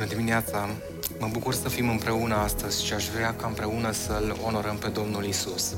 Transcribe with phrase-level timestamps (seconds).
[0.00, 0.68] Bună dimineața!
[1.18, 5.24] Mă bucur să fim împreună astăzi și aș vrea ca împreună să-L onorăm pe Domnul
[5.24, 5.74] Isus.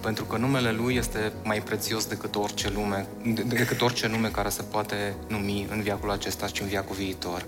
[0.00, 3.06] Pentru că numele Lui este mai prețios decât orice, lume,
[3.46, 7.44] decât orice nume care se poate numi în viacul acesta și în viacul viitor.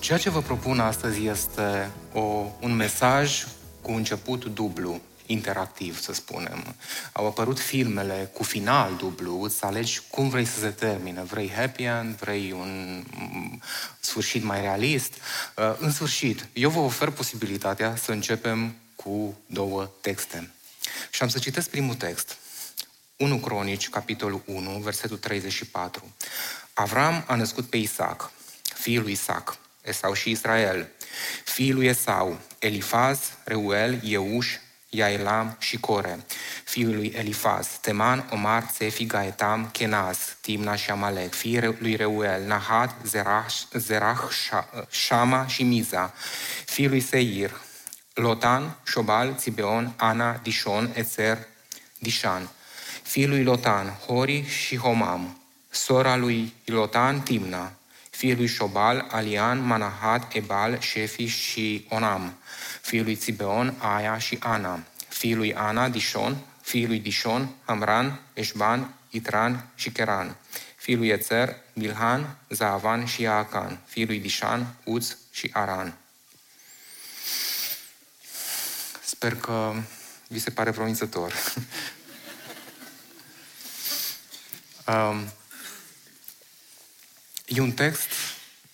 [0.00, 3.46] Ceea ce vă propun astăzi este o, un mesaj
[3.82, 6.74] cu început dublu interactiv, să spunem.
[7.12, 11.22] Au apărut filmele cu final dublu, îți alegi cum vrei să se termine.
[11.22, 13.04] Vrei happy end, vrei un
[14.00, 15.12] sfârșit mai realist.
[15.56, 20.50] Uh, în sfârșit, eu vă ofer posibilitatea să începem cu două texte.
[21.10, 22.36] Și am să citesc primul text.
[23.16, 26.14] 1 Cronici, capitolul 1, versetul 34.
[26.72, 28.30] Avram a născut pe Isaac,
[28.62, 30.88] fiul lui Isaac, Esau și Israel,
[31.44, 34.56] fiul lui Esau, Elifaz, Reuel, Euș,
[34.96, 36.24] Iaelam și Core,
[36.64, 42.96] fiul lui Elifaz, Teman, Omar, Țefi, Gaetam, Kenaz, Timna și Amalek, fiul lui Reuel, Nahat,
[43.04, 44.18] Zerah, Zerah
[44.90, 46.14] Shama și Miza,
[46.64, 47.50] fiul lui Seir,
[48.14, 51.38] Lotan, Shobal, Țibeon, Ana, Dishon, Ezer,
[51.98, 52.50] Dishan,
[53.02, 55.38] fiul lui Lotan, Hori și Homam,
[55.70, 57.72] sora lui Lotan, Timna,
[58.10, 62.38] fiul lui Shobal, Alian, Manahat, Ebal, Shefi și Onam,
[62.84, 68.94] fiul lui Țibeon, Aia și Ana, fiul lui Ana, Dishon, fiul lui Dishon, Amran, Eșban,
[69.10, 70.36] Itran și Keran,
[70.76, 75.98] fiul lui Ezer, Bilhan, Zavan și Aacan, fiul lui Dishan, Uz și Aran.
[79.04, 79.74] Sper că
[80.28, 81.32] vi se pare promițător.
[84.86, 85.32] um,
[87.46, 88.08] e un text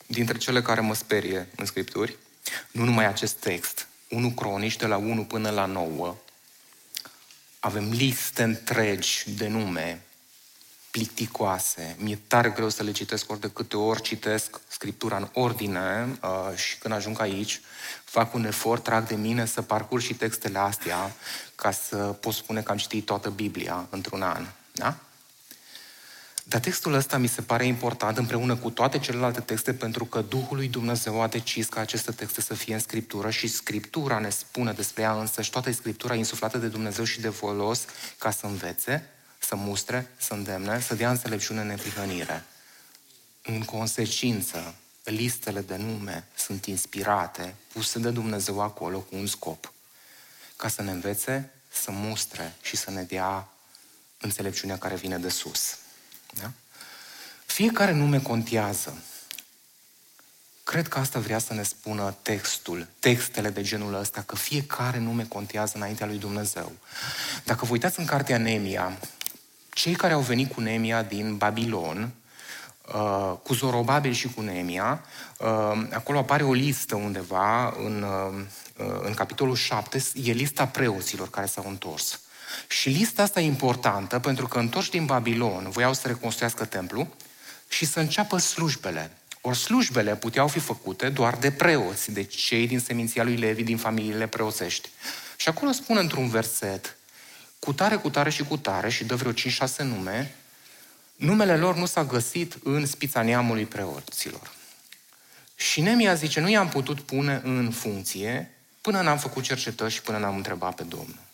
[0.07, 2.17] dintre cele care mă sperie în Scripturi.
[2.71, 6.17] Nu numai acest text, 1 Cronici, de la 1 până la 9,
[7.61, 10.03] avem liste întregi de nume
[10.91, 11.97] plicticoase.
[11.99, 16.57] Mi-e tare greu să le citesc ori de câte ori citesc Scriptura în ordine uh,
[16.57, 17.61] și când ajung aici
[18.05, 21.13] fac un efort, trag de mine să parcurg și textele astea
[21.55, 24.47] ca să pot spune că am citit toată Biblia într-un an.
[24.73, 24.97] Da?
[26.51, 30.57] Dar textul ăsta mi se pare important împreună cu toate celelalte texte pentru că Duhul
[30.57, 34.73] lui Dumnezeu a decis ca aceste texte să fie în Scriptură și Scriptura ne spune
[34.73, 37.85] despre ea însă și toată Scriptura insuflată de Dumnezeu și de volos
[38.19, 42.45] ca să învețe, să mustre, să îndemne, să dea înțelepciune în neprihănire.
[43.43, 44.75] În consecință,
[45.05, 49.73] listele de nume sunt inspirate, puse de Dumnezeu acolo cu un scop,
[50.57, 53.49] ca să ne învețe, să mustre și să ne dea
[54.21, 55.79] înțelepciunea care vine de sus.
[56.31, 56.51] Da?
[57.47, 58.99] Fiecare nume contează.
[60.65, 65.25] Cred că asta vrea să ne spună textul, textele de genul ăsta, că fiecare nume
[65.25, 66.73] contează înaintea lui Dumnezeu.
[67.45, 68.99] Dacă vă uitați în cartea Nemia,
[69.73, 72.11] cei care au venit cu Nemia din Babilon,
[72.95, 75.05] uh, cu Zorobabil și cu Nemia,
[75.39, 78.45] uh, acolo apare o listă undeva în, uh,
[79.03, 82.21] în capitolul 7, e lista preoților care s-au întors.
[82.69, 87.09] Și lista asta e importantă pentru că întorși din Babilon voiau să reconstruiască templu
[87.69, 89.11] și să înceapă slujbele.
[89.41, 93.77] Ori slujbele puteau fi făcute doar de preoți, de cei din seminția lui Levi, din
[93.77, 94.89] familiile preoțești.
[95.37, 96.97] Și acolo spune într-un verset,
[97.59, 99.37] cu tare, cu tare și cu tare, și dă vreo 5-6
[99.77, 100.35] nume,
[101.17, 104.53] numele lor nu s-a găsit în spița neamului preoților.
[105.55, 108.51] Și Nemia zice, nu i-am putut pune în funcție
[108.81, 111.30] până n-am făcut cercetări și până n-am întrebat pe Domnul.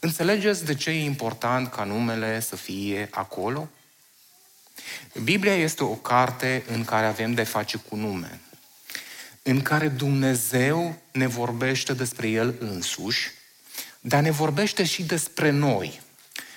[0.00, 3.68] Înțelegeți de ce e important ca numele să fie acolo?
[5.22, 8.40] Biblia este o carte în care avem de face cu nume,
[9.42, 13.30] în care Dumnezeu ne vorbește despre El însuși,
[14.00, 16.00] dar ne vorbește și despre noi.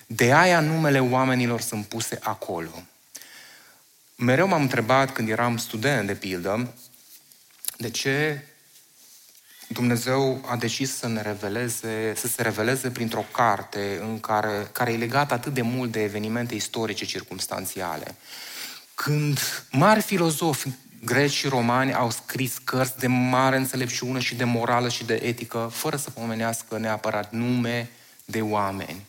[0.08, 2.84] De aia numele oamenilor sunt puse acolo.
[4.16, 6.74] Mereu m-am întrebat când eram student, de pildă,
[7.78, 8.46] de ce
[9.74, 14.98] Dumnezeu a decis să ne reveleze, să se reveleze printr-o carte în care, care e
[14.98, 18.16] legată atât de mult de evenimente istorice circumstanțiale.
[18.96, 19.40] Când
[19.72, 20.70] mari filozofi
[21.06, 25.70] greci și romani au scris cărți de mare înțelepciune și de morală și de etică,
[25.74, 27.90] fără să pomenească neapărat nume
[28.26, 29.06] de oameni.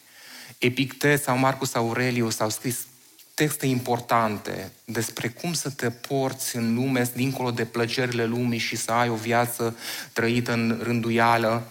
[0.58, 2.78] Epictet sau Marcus Aurelius au scris
[3.42, 8.92] texte importante despre cum să te porți în lume, dincolo de plăcerile lumii și să
[8.92, 9.76] ai o viață
[10.12, 11.66] trăită în rânduială,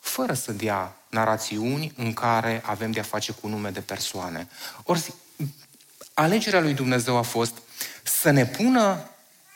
[0.00, 4.48] fără să dea narațiuni în care avem de-a face cu nume de persoane.
[4.82, 5.14] Ori,
[6.14, 7.54] alegerea lui Dumnezeu a fost
[8.02, 9.10] să ne pună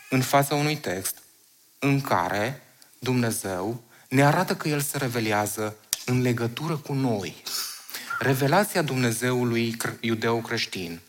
[0.09, 1.15] în fața unui text
[1.79, 2.61] în care
[2.99, 5.75] Dumnezeu ne arată că El se revelează
[6.05, 7.43] în legătură cu noi.
[8.19, 11.01] Revelația Dumnezeului iudeu-creștin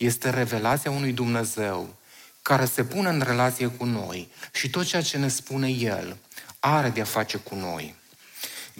[0.00, 1.94] este revelația unui Dumnezeu
[2.42, 6.16] care se pune în relație cu noi și tot ceea ce ne spune El
[6.60, 7.94] are de-a face cu noi.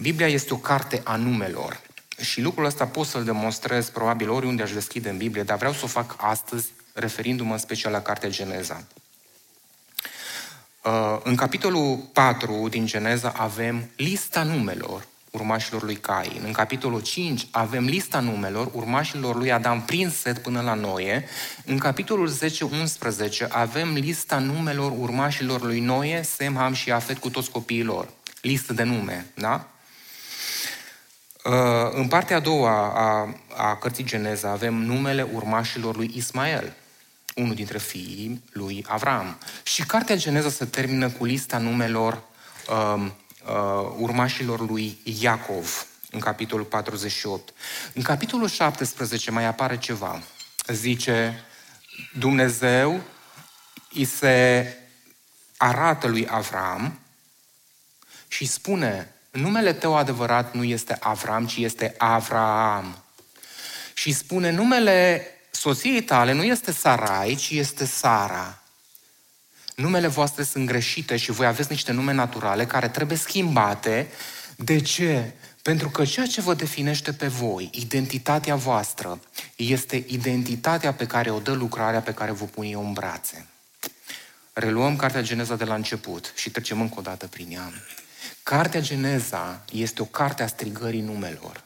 [0.01, 1.81] Biblia este o carte a numelor
[2.21, 5.85] și lucrul ăsta pot să-l demonstrez probabil oriunde aș deschide în Biblie, dar vreau să
[5.85, 8.85] o fac astăzi referindu-mă în special la cartea Geneza.
[10.85, 16.43] Uh, în capitolul 4 din Geneza avem lista numelor urmașilor lui Cain.
[16.45, 21.25] În capitolul 5 avem lista numelor urmașilor lui Adam prin Set până la Noe.
[21.65, 27.51] În capitolul 10-11 avem lista numelor urmașilor lui Noe, Sem, Ham și Afet cu toți
[27.51, 28.09] copiii lor.
[28.41, 29.69] Listă de nume, da?
[31.45, 36.73] Uh, în partea a doua a, a cărții Geneza avem numele urmașilor lui Ismael,
[37.35, 39.39] unul dintre fiii lui Avram.
[39.63, 42.23] Și cartea Geneza se termină cu lista numelor
[42.95, 43.13] um,
[43.47, 47.53] uh, urmașilor lui Iacov, în capitolul 48.
[47.95, 50.23] În capitolul 17 mai apare ceva.
[50.67, 51.45] Zice,
[52.19, 53.01] Dumnezeu
[53.93, 54.67] îi se
[55.57, 56.99] arată lui Avram
[58.29, 63.05] și spune, numele tău adevărat nu este Avram, ci este Avraam.
[63.95, 68.60] Și spune, numele soției tale nu este Sarai, ci este Sara.
[69.81, 74.09] Numele voastre sunt greșite și voi aveți niște nume naturale care trebuie schimbate.
[74.57, 75.33] De ce?
[75.63, 79.21] Pentru că ceea ce vă definește pe voi, identitatea voastră,
[79.57, 83.47] este identitatea pe care o dă lucrarea pe care vă pun eu în brațe.
[84.53, 87.73] Reluăm Cartea Geneza de la început și trecem încă o dată prin ea.
[88.43, 91.65] Cartea Geneza este o carte a strigării numelor.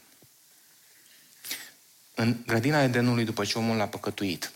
[2.14, 4.52] În grădina Edenului, după ce omul l-a păcătuit,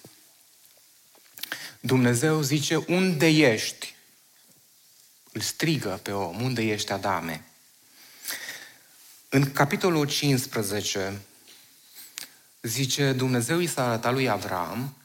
[1.80, 3.94] Dumnezeu zice, unde ești?
[5.32, 7.44] Îl strigă pe om, unde ești, Adame?
[9.28, 11.20] În capitolul 15
[12.62, 14.96] zice, Dumnezeu i s-a arătat lui Avram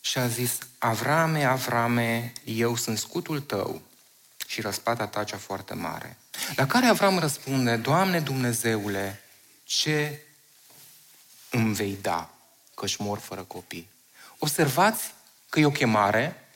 [0.00, 3.82] și a zis, Avrame, Avrame, eu sunt scutul tău
[4.46, 6.18] și răspata ta cea foarte mare.
[6.56, 9.20] La care Avram răspunde, Doamne Dumnezeule,
[9.64, 10.20] ce
[11.50, 12.34] îmi vei da,
[12.74, 13.88] că-și mor fără copii?
[14.38, 15.14] Observați
[15.56, 16.48] că e o chemare,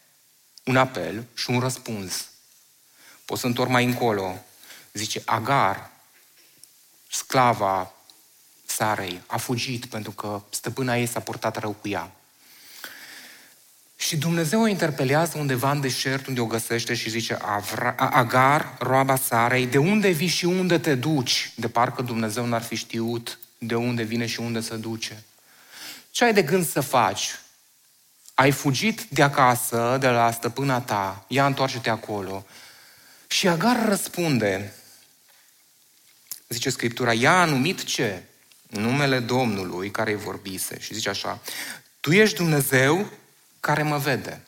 [0.64, 2.28] un apel și un răspuns.
[3.24, 4.44] Pot să întorc mai încolo.
[4.92, 5.90] Zice, Agar,
[7.10, 7.92] sclava
[8.66, 12.10] Sarei, a fugit pentru că stăpâna ei s-a purtat rău cu ea.
[13.96, 17.38] Și Dumnezeu o interpelează undeva în deșert unde o găsește și zice
[17.96, 21.52] Agar, roaba Sarei, de unde vii și unde te duci?
[21.56, 25.22] De parcă Dumnezeu n-ar fi știut de unde vine și unde se duce.
[26.10, 27.30] Ce ai de gând să faci?
[28.40, 32.46] Ai fugit de acasă, de la stăpâna ta, ia întoarce-te acolo.
[33.26, 34.74] Și Agar răspunde,
[36.48, 38.22] zice Scriptura, ea a numit ce?
[38.68, 40.80] Numele Domnului care îi vorbise.
[40.80, 41.40] Și zice așa,
[42.00, 43.10] Tu ești Dumnezeu
[43.60, 44.42] care mă vede.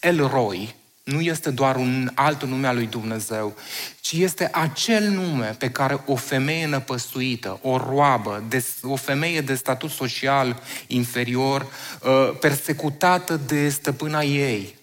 [0.00, 3.56] El Roy nu este doar un alt nume al lui Dumnezeu,
[4.00, 8.42] ci este acel nume pe care o femeie năpăstuită, o roabă,
[8.82, 11.62] o femeie de statut social inferior,
[12.02, 14.76] uh, persecutată de stăpâna ei,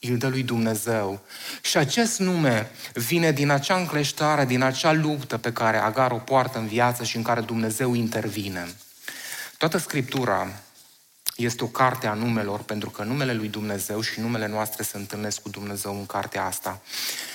[0.00, 1.20] îl dă lui Dumnezeu.
[1.60, 6.58] Și acest nume vine din acea încleștare, din acea luptă pe care Agar o poartă
[6.58, 8.66] în viață și în care Dumnezeu intervine.
[9.58, 10.48] Toată Scriptura
[11.36, 15.42] este o carte a numelor, pentru că numele lui Dumnezeu și numele noastre se întâlnesc
[15.42, 16.80] cu Dumnezeu în cartea asta.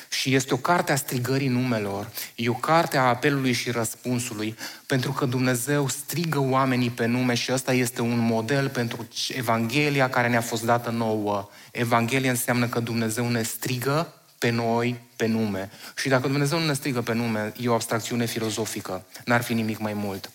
[0.10, 4.56] Și este o carte a strigării numelor, e o carte a apelului și răspunsului,
[4.86, 10.28] pentru că Dumnezeu strigă oamenii pe nume și ăsta este un model pentru Evanghelia care
[10.28, 11.50] ne-a fost dată nouă.
[11.72, 15.70] Evanghelia înseamnă că Dumnezeu ne strigă pe noi, pe nume.
[15.96, 19.06] Și dacă Dumnezeu nu ne strigă pe nume, e o abstracțiune filozofică.
[19.26, 20.32] N-ar fi nimic mai mult.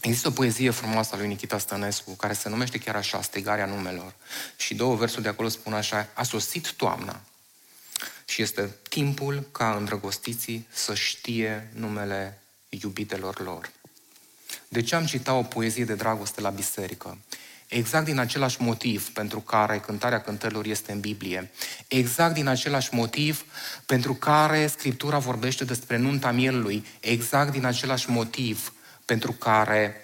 [0.00, 4.14] Există o poezie frumoasă a lui Nikita Stănescu, care se numește chiar așa, Strigarea numelor.
[4.56, 7.20] Și două versuri de acolo spun așa, a sosit toamna
[8.28, 13.70] și este timpul ca îndrăgostiții să știe numele iubitelor lor.
[14.68, 17.18] De ce am citat o poezie de dragoste la biserică?
[17.68, 21.50] Exact din același motiv pentru care cântarea cântărilor este în Biblie.
[21.88, 23.44] Exact din același motiv
[23.86, 26.86] pentru care Scriptura vorbește despre nunta mielului.
[27.00, 28.72] Exact din același motiv
[29.06, 29.96] pentru care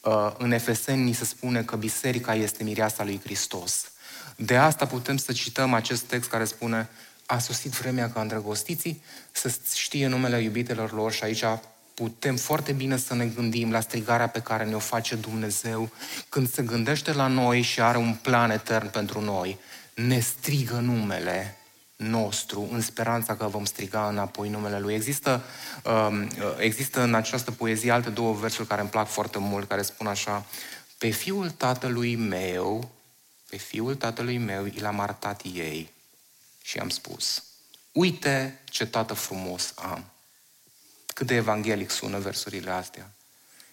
[0.00, 3.92] uh, în Efeseni ni se spune că biserica este mireasa lui Hristos.
[4.36, 6.88] De asta putem să cităm acest text care spune
[7.26, 11.44] a sosit vremea ca îndrăgostiții să știe numele iubitelor lor și aici
[11.94, 15.90] putem foarte bine să ne gândim la strigarea pe care ne-o face Dumnezeu
[16.28, 19.58] când se gândește la noi și are un plan etern pentru noi.
[19.94, 21.56] Ne strigă numele
[22.08, 24.94] nostru în speranța că vom striga înapoi numele Lui.
[24.94, 25.42] Există,
[25.84, 30.06] um, există în această poezie alte două versuri care îmi plac foarte mult, care spun
[30.06, 30.46] așa,
[30.98, 32.90] pe fiul tatălui meu,
[33.48, 35.92] pe fiul tatălui meu i l-am arătat ei
[36.62, 37.44] și am spus,
[37.92, 40.04] uite ce tată frumos am.
[41.06, 43.10] Cât de evanghelic sună versurile astea.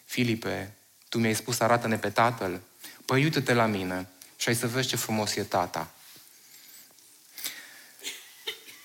[0.05, 0.73] Filipe,
[1.09, 2.61] tu mi-ai spus, arată-ne pe tatăl.
[3.05, 5.91] Păi uite-te la mine și ai să vezi ce frumos e tata.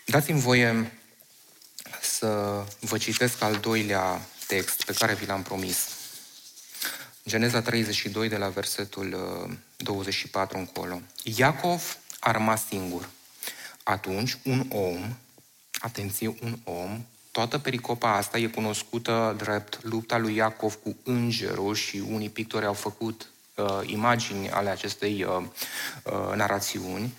[0.08, 0.92] Dați-mi voie
[2.00, 5.88] să vă citesc al doilea text pe care vi l-am promis.
[7.28, 9.16] Geneza 32 de la versetul
[9.76, 11.00] 24 uh, încolo.
[11.22, 13.08] Iacov a rămas singur.
[13.82, 15.16] Atunci un om,
[15.78, 22.02] atenție, un om, toată pericopa asta e cunoscută drept lupta lui Iacov cu îngerul și
[22.10, 25.44] unii pictori au făcut uh, imagini ale acestei uh,
[26.04, 27.14] uh, narațiuni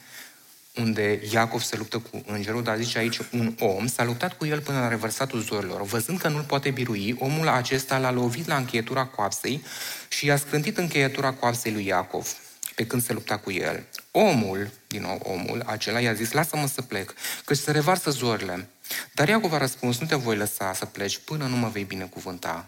[0.79, 4.59] unde Iacov se luptă cu îngerul, dar zice aici un om, s-a luptat cu el
[4.59, 5.81] până la reversatul zorilor.
[5.81, 9.63] Văzând că nu-l poate birui, omul acesta l-a lovit la încheietura coapsei
[10.07, 12.35] și i-a scrântit încheietura coapsei lui Iacov
[12.75, 13.83] pe când se lupta cu el.
[14.11, 17.13] Omul, din nou omul, acela i-a zis, lasă-mă să plec,
[17.45, 18.69] căci se revarsă zorile.
[19.13, 22.67] Dar Iacov a răspuns, nu te voi lăsa să pleci până nu mă vei binecuvânta.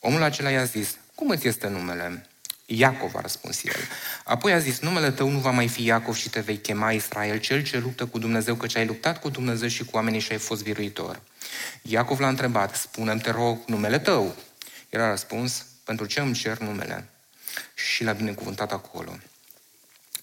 [0.00, 2.26] Omul acela i-a zis, cum îți este numele?
[2.70, 3.80] Iacov a răspuns el.
[4.24, 7.38] Apoi a zis, numele tău nu va mai fi Iacov și te vei chema Israel,
[7.38, 10.38] cel ce luptă cu Dumnezeu, căci ai luptat cu Dumnezeu și cu oamenii și ai
[10.38, 11.20] fost biruitor.
[11.82, 14.36] Iacov l-a întrebat, spune-mi, te rog, numele tău.
[14.90, 17.08] El a răspuns, pentru ce îmi cer numele?
[17.74, 19.18] Și l-a binecuvântat acolo.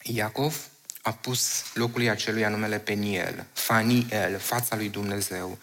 [0.01, 0.55] Iacov
[1.01, 5.57] a pus locului acelui numele Peniel, Faniel, fața lui Dumnezeu.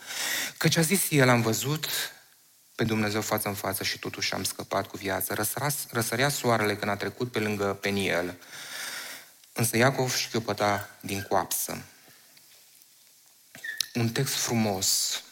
[0.56, 1.86] Căci a zis el, am văzut
[2.74, 5.34] pe Dumnezeu față în față și totuși am scăpat cu viață.
[5.34, 8.38] Răsărea, răsărea soarele când a trecut pe lângă Peniel.
[9.52, 11.82] Însă Iacov șchiopăta din coapsă.
[13.94, 15.22] Un text frumos,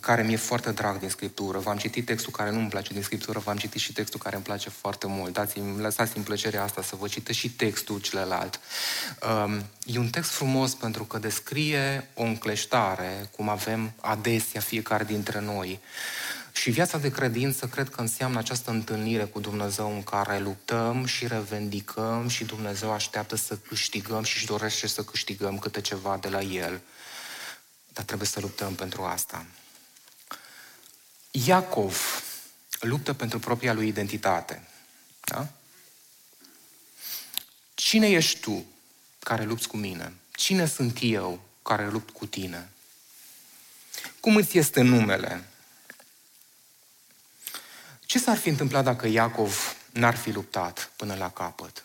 [0.00, 1.58] care mi-e foarte drag din Scriptură.
[1.58, 4.44] V-am citit textul care nu îmi place din Scriptură, v-am citit și textul care îmi
[4.44, 5.32] place foarte mult.
[5.32, 8.60] Dați-mi, lăsați-mi plăcerea asta să vă citesc și textul celălalt.
[9.44, 15.40] Um, e un text frumos pentru că descrie o încleștare, cum avem adesea fiecare dintre
[15.40, 15.80] noi.
[16.52, 21.26] Și viața de credință cred că înseamnă această întâlnire cu Dumnezeu în care luptăm și
[21.26, 26.40] revendicăm și Dumnezeu așteaptă să câștigăm și își dorește să câștigăm câte ceva de la
[26.40, 26.80] El.
[27.92, 29.46] Dar trebuie să luptăm pentru asta.
[31.30, 32.22] Iacov
[32.80, 34.68] luptă pentru propria lui identitate.
[35.24, 35.48] Da?
[37.74, 38.64] Cine ești tu
[39.18, 40.12] care lupți cu mine?
[40.30, 42.70] Cine sunt eu care lupt cu tine?
[44.20, 45.44] Cum îți este numele?
[48.12, 51.84] Ce s-ar fi întâmplat dacă Iacov n-ar fi luptat până la capăt?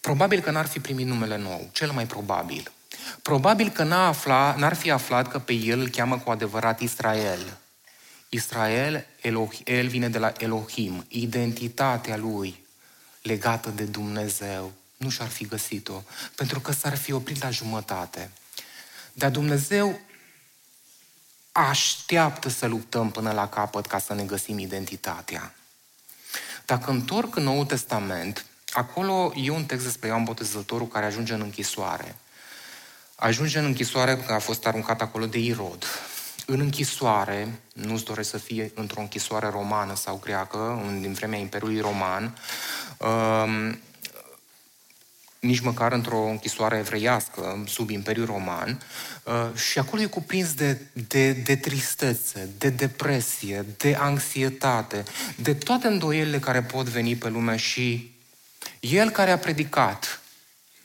[0.00, 2.72] Probabil că n-ar fi primit numele nou, cel mai probabil.
[3.22, 7.58] Probabil că n-a afla, n-ar fi aflat că pe el îl cheamă cu adevărat Israel.
[8.28, 12.64] Israel, Eloh, el vine de la Elohim, identitatea lui
[13.22, 14.72] legată de Dumnezeu.
[14.96, 16.02] Nu și-ar fi găsit-o,
[16.34, 18.30] pentru că s-ar fi oprit la jumătate.
[19.12, 20.00] Dar Dumnezeu
[21.52, 25.54] așteaptă să luptăm până la capăt ca să ne găsim identitatea.
[26.66, 31.40] Dacă întorc în Noul Testament, acolo e un text despre Ioan Botezătorul care ajunge în
[31.40, 32.16] închisoare.
[33.14, 35.84] Ajunge în închisoare că a fost aruncat acolo de Irod.
[36.46, 42.38] În închisoare, nu-ți doresc să fie într-o închisoare romană sau greacă, din vremea Imperiului Roman,
[42.98, 43.80] um,
[45.42, 48.82] nici măcar într-o închisoare evreiască, sub Imperiul Roman,
[49.24, 55.04] uh, și acolo e cuprins de, de, de tristețe, de depresie, de anxietate,
[55.36, 58.14] de toate îndoielile care pot veni pe lume și
[58.80, 60.20] el care a predicat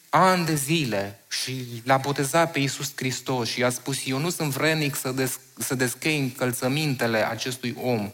[0.10, 4.52] ani de zile și l-a botezat pe Iisus Hristos și i-a spus, eu nu sunt
[4.52, 8.12] vrenic să, des, să deschei încălțămintele acestui om,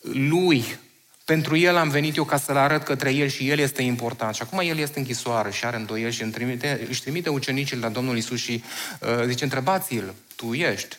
[0.00, 0.78] lui
[1.24, 4.34] pentru el am venit eu ca să-l arăt către el și el este important.
[4.34, 7.88] Și acum el este închisoară și are îndoieli și își trimite, își trimite ucenicii la
[7.88, 8.64] Domnul Isus și
[9.00, 10.98] uh, zice, întrebați-l, tu ești.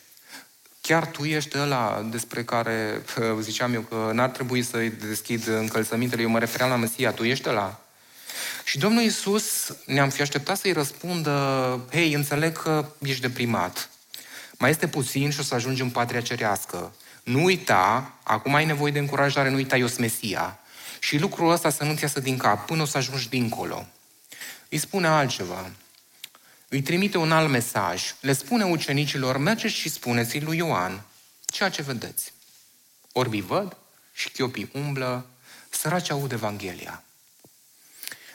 [0.81, 6.21] Chiar tu ești ăla despre care uh, ziceam eu că n-ar trebui să-i deschid încălțămintele,
[6.21, 7.81] eu mă refeream la Mesia, tu ești ăla?
[8.63, 13.89] Și Domnul Isus ne-am fi așteptat să-i răspundă, hei, înțeleg că ești deprimat.
[14.57, 16.93] Mai este puțin și o să ajungi în patria cerească.
[17.23, 20.59] Nu uita, acum ai nevoie de încurajare, nu uita, eu Mesia.
[20.99, 23.87] Și lucrul ăsta să nu-ți iasă din cap până o să ajungi dincolo.
[24.69, 25.71] Îi spune altceva.
[26.67, 28.15] Îi trimite un alt mesaj.
[28.19, 31.01] Le spune ucenicilor, mergeți și spuneți lui Ioan
[31.45, 32.33] ceea ce vedeți.
[33.11, 33.77] Orbii văd
[34.13, 35.25] și chiopii umblă,
[35.69, 37.03] săraci aud Evanghelia.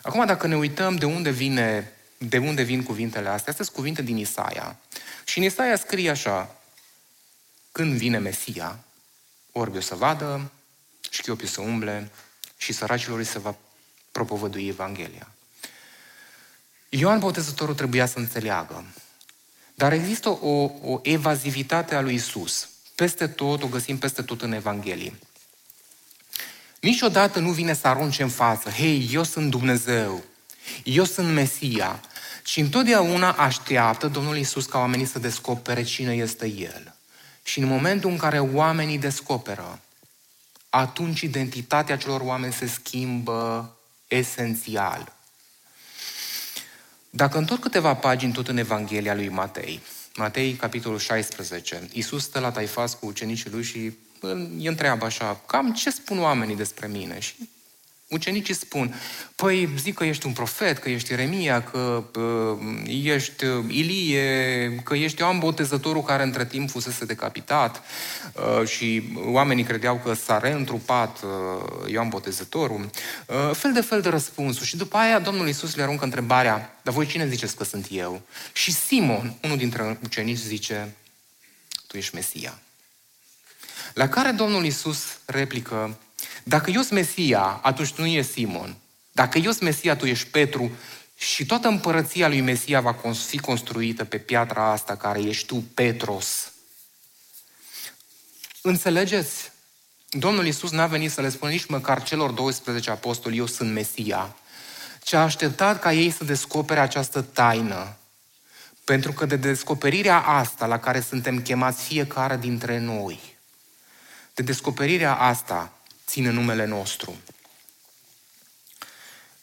[0.02, 4.02] Acum, dacă ne uităm de unde vine de unde vin cuvintele astea, astea sunt cuvinte
[4.02, 4.76] din Isaia.
[5.25, 6.57] Și în Isaia scrie așa,
[7.78, 8.78] când vine Mesia,
[9.52, 10.50] orbii o să vadă,
[11.11, 12.11] șchiopii o să umble
[12.56, 13.56] și săracilor îi se va
[14.12, 15.28] propovădui Evanghelia.
[16.88, 18.85] Ioan Botezătorul trebuia să înțeleagă.
[19.75, 22.68] Dar există o, o evazivitate a lui Isus.
[22.94, 25.18] Peste tot, o găsim peste tot în Evanghelie.
[26.80, 30.25] Niciodată nu vine să arunce în față, hei, eu sunt Dumnezeu,
[30.85, 32.00] eu sunt Mesia.
[32.44, 36.92] Și întotdeauna așteaptă Domnul Isus ca oamenii să descopere cine este El.
[37.49, 39.81] Și în momentul în care oamenii descoperă,
[40.71, 43.76] atunci identitatea celor oameni se schimbă
[44.07, 45.12] esențial.
[47.11, 49.81] Dacă întorc câteva pagini tot în Evanghelia lui Matei,
[50.17, 55.73] Matei, capitolul 16, Iisus stă la taifas cu ucenicii lui și îi întreabă așa, cam
[55.73, 57.19] ce spun oamenii despre mine?
[57.19, 57.35] Și
[58.09, 58.95] Ucenicii spun,
[59.35, 65.21] păi zic că ești un profet, că ești Eremia, că uh, ești Ilie, că ești
[65.21, 67.83] Ioan Botezătorul care între timp fusese decapitat
[68.33, 72.91] uh, și oamenii credeau că s-a reîntrupat uh, Ioan Botezătorul.
[73.27, 74.67] Uh, fel de fel de răspunsuri.
[74.67, 78.23] Și după aia Domnul Iisus le aruncă întrebarea, dar voi cine ziceți că sunt eu?
[78.53, 80.95] Și Simon, unul dintre ucenici, zice,
[81.87, 82.59] tu ești Mesia.
[83.95, 85.99] La care Domnul Iisus replică,
[86.49, 88.76] dacă eu sunt Mesia, atunci tu nu ești Simon.
[89.12, 90.71] Dacă eu sunt Mesia, tu ești Petru
[91.17, 96.52] și toată împărăția lui Mesia va fi construită pe piatra asta care ești tu, Petros.
[98.62, 99.52] Înțelegeți?
[100.09, 104.37] Domnul Iisus n-a venit să le spună nici măcar celor 12 apostoli, eu sunt Mesia,
[105.02, 107.97] ci a așteptat ca ei să descopere această taină.
[108.85, 113.21] Pentru că de descoperirea asta la care suntem chemați fiecare dintre noi,
[114.34, 115.73] de descoperirea asta
[116.08, 117.16] ține numele nostru.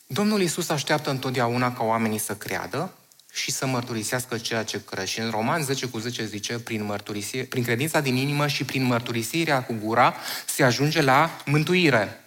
[0.08, 2.94] Domnul Isus așteaptă întotdeauna ca oamenii să creadă
[3.32, 5.06] și să mărturisească ceea ce cred.
[5.06, 7.02] Și în Roman 10 cu 10 zice, prin,
[7.50, 12.20] prin credința din inimă și prin mărturisirea cu gura se ajunge la mântuire.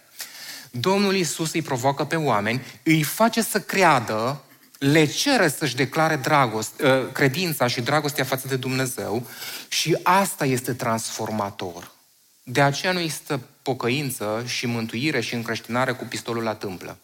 [0.71, 4.43] Domnul Isus îi provoacă pe oameni, îi face să creadă,
[4.77, 9.27] le cere să-și declare dragost, ă, credința și dragostea față de Dumnezeu
[9.67, 11.91] și asta este transformator.
[12.43, 13.39] De aceea nu există
[13.69, 16.97] pocăință și mântuire și încreștinare cu pistolul la tâmplă.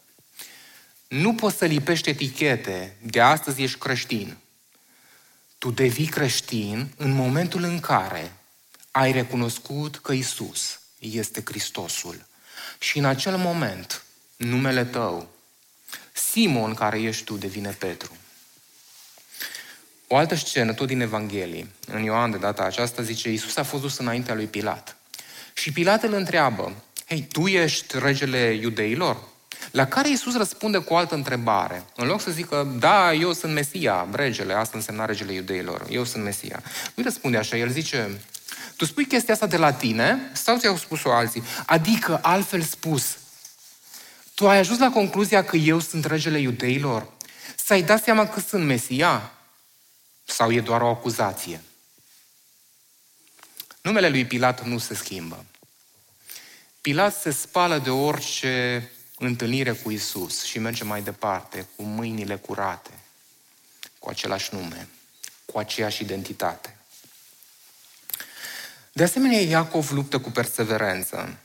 [1.08, 4.38] Nu poți să lipești etichete, de astăzi ești creștin.
[5.58, 8.34] Tu devii creștin în momentul în care
[8.92, 12.26] ai recunoscut că Isus este Hristosul.
[12.80, 14.04] Și în acel moment,
[14.36, 15.30] numele tău,
[16.14, 18.12] Simon, care ești tu, devine Petru.
[20.08, 23.82] O altă scenă, tot din Evanghelie, în Ioan de data aceasta, zice, Iisus a fost
[23.82, 24.96] dus înaintea lui Pilat.
[25.58, 26.74] Și Pilat îl întreabă,
[27.08, 29.18] hei, tu ești regele iudeilor?
[29.72, 31.84] La care Iisus răspunde cu o altă întrebare.
[31.96, 36.24] În loc să zică, da, eu sunt Mesia, regele, asta însemna regele iudeilor, eu sunt
[36.24, 36.64] Mesia.
[36.94, 38.22] Nu răspunde așa, el zice,
[38.76, 41.44] tu spui chestia asta de la tine sau ți-au spus-o alții?
[41.66, 43.18] Adică, altfel spus,
[44.34, 47.08] tu ai ajuns la concluzia că eu sunt regele iudeilor?
[47.56, 49.32] Să-ai dat seama că sunt Mesia?
[50.24, 51.62] Sau e doar o acuzație?
[53.86, 55.46] Numele lui Pilat nu se schimbă.
[56.82, 62.90] Pilat se spală de orice întâlnire cu Isus și merge mai departe, cu mâinile curate,
[64.00, 64.88] cu același nume,
[65.46, 66.78] cu aceeași identitate.
[68.92, 71.38] De asemenea, Iacov luptă cu perseverență.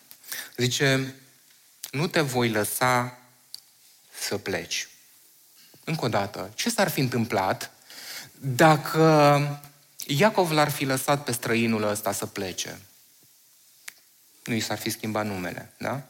[0.56, 1.14] Zice,
[1.90, 3.18] nu te voi lăsa
[4.18, 4.88] să pleci.
[5.84, 7.72] Încă o dată, ce s-ar fi întâmplat
[8.38, 9.69] dacă
[10.06, 12.80] Iacov l-ar fi lăsat pe străinul ăsta să plece.
[14.44, 16.02] Nu i s-ar fi schimbat numele, da?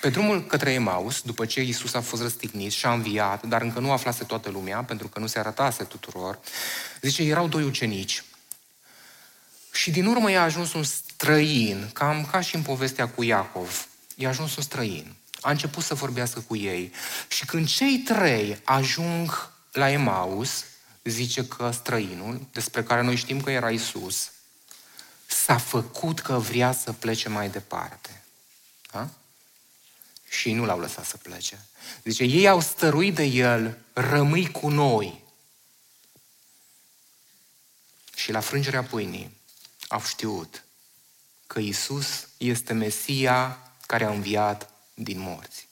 [0.00, 3.80] Pe drumul către Emaus, după ce Iisus a fost răstignit și a înviat, dar încă
[3.80, 6.38] nu aflase toată lumea, pentru că nu se arătase tuturor,
[7.00, 8.24] zice, erau doi ucenici.
[9.72, 13.88] Și din urmă i-a ajuns un străin, cam ca și în povestea cu Iacov.
[14.14, 15.14] I-a ajuns un străin.
[15.40, 16.92] A început să vorbească cu ei.
[17.28, 20.64] Și când cei trei ajung la Emaus,
[21.04, 24.30] zice că străinul, despre care noi știm că era Isus,
[25.26, 28.22] s-a făcut că vrea să plece mai departe.
[28.92, 29.08] Da?
[30.28, 31.66] Și nu l-au lăsat să plece.
[32.04, 35.22] Zice, ei au stăruit de el, rămâi cu noi.
[38.14, 39.36] Și la frângerea pâinii
[39.88, 40.64] au știut
[41.46, 45.68] că Isus este Mesia care a înviat din morți.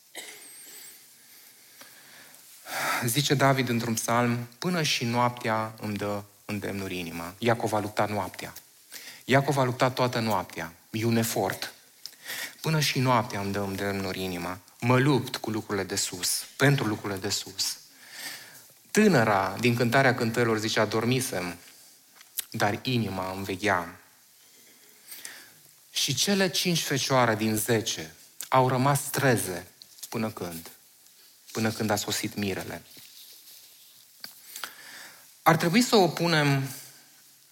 [3.04, 7.34] Zice David într-un psalm, până și noaptea îmi dă îndemnuri inima.
[7.38, 8.52] Iacov a luptat noaptea.
[9.24, 10.72] Iacov a luptat toată noaptea.
[10.90, 11.72] E un efort.
[12.60, 14.58] Până și noaptea îmi dă îndemnuri inima.
[14.80, 17.76] Mă lupt cu lucrurile de sus, pentru lucrurile de sus.
[18.90, 21.56] Tânăra din cântarea cântărilor zicea, dormisem,
[22.50, 24.00] dar inima îmi veghea.
[25.90, 28.14] Și cele cinci fecioare din zece
[28.48, 29.66] au rămas treze
[30.08, 30.70] până când?
[31.52, 32.82] Până când a sosit mirele.
[35.42, 36.68] Ar trebui să opunem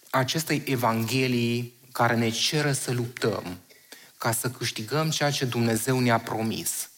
[0.09, 3.59] acestei evanghelii care ne ceră să luptăm
[4.17, 6.89] ca să câștigăm ceea ce Dumnezeu ne-a promis.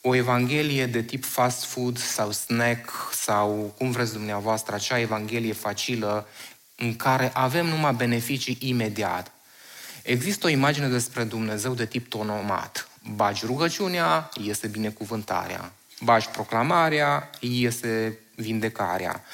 [0.00, 6.28] O evanghelie de tip fast food sau snack sau cum vreți dumneavoastră, acea evanghelie facilă
[6.76, 9.32] în care avem numai beneficii imediat.
[10.02, 12.88] Există o imagine despre Dumnezeu de tip tonomat.
[13.14, 15.72] Bagi rugăciunea, iese binecuvântarea.
[16.00, 19.24] Bagi proclamarea, iese vindecarea.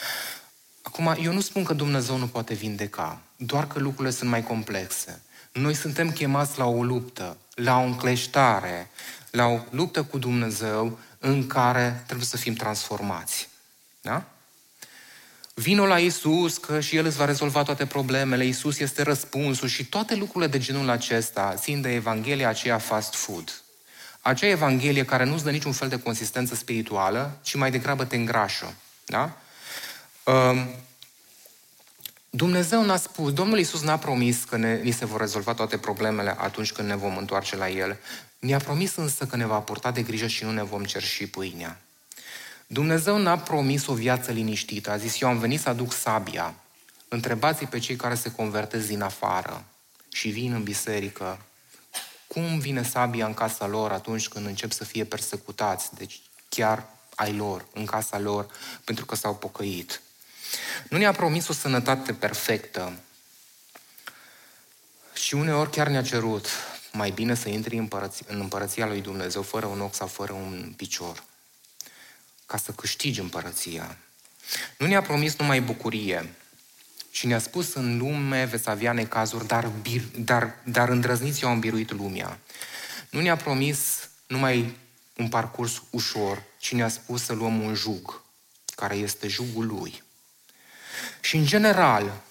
[0.82, 5.22] Acum, eu nu spun că Dumnezeu nu poate vindeca, doar că lucrurile sunt mai complexe.
[5.52, 8.90] Noi suntem chemați la o luptă, la o încleștare,
[9.30, 13.48] la o luptă cu Dumnezeu în care trebuie să fim transformați.
[14.00, 14.24] Da?
[15.54, 19.84] Vino la Isus că și El îți va rezolva toate problemele, Isus este răspunsul și
[19.84, 23.61] toate lucrurile de genul acesta țin de Evanghelia aceea fast food.
[24.22, 28.74] Acea Evanghelie care nu-ți dă niciun fel de consistență spirituală, ci mai degrabă te îngrașă.
[29.04, 29.36] Da?
[30.24, 30.68] Um,
[32.30, 36.34] Dumnezeu n-a spus, Domnul Iisus n-a promis că ne, ni se vor rezolva toate problemele
[36.38, 37.98] atunci când ne vom întoarce la El.
[38.38, 41.80] Ne-a promis însă că ne va purta de grijă și nu ne vom cerși pâinea.
[42.66, 44.90] Dumnezeu n-a promis o viață liniștită.
[44.90, 46.54] A zis, eu am venit să aduc sabia.
[47.08, 49.64] Întrebați pe cei care se convertesc din afară
[50.12, 51.38] și vin în biserică.
[52.32, 55.94] Cum vine sabia în casa lor atunci când încep să fie persecutați?
[55.94, 58.46] Deci chiar ai lor, în casa lor,
[58.84, 60.00] pentru că s-au pocăit.
[60.88, 62.92] Nu ne-a promis o sănătate perfectă.
[65.12, 66.48] Și uneori chiar ne-a cerut
[66.92, 67.88] mai bine să intri în,
[68.26, 71.24] în împărăția lui Dumnezeu fără un ochi sau fără un picior
[72.46, 73.96] ca să câștigi împărăția.
[74.78, 76.34] Nu ne-a promis numai bucurie,
[77.14, 81.60] și ne-a spus în lume veți avea necazuri, dar, bir, dar, dar îndrăzniți eu am
[81.60, 82.38] biruit lumea.
[83.10, 84.76] Nu ne-a promis numai
[85.16, 88.22] un parcurs ușor, ci ne-a spus să luăm un jug,
[88.74, 90.02] care este jugul lui.
[91.20, 92.22] Și în general,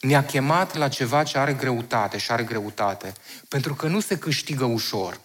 [0.00, 3.12] ne-a chemat la ceva ce are greutate și are greutate,
[3.48, 5.20] pentru că nu se câștigă ușor.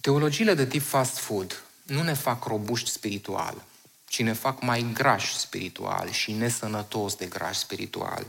[0.00, 3.64] Teologiile de tip fast food nu ne fac robuști spiritual,
[4.08, 8.26] ci ne fac mai grași spiritual și nesănătos de grași spiritual.